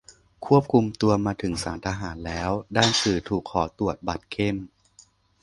[0.45, 4.55] ควบคุมตัวมาถึงศาลทหารแล้ว ด้านสื่อถูกขอตรวจบัตรเข้ม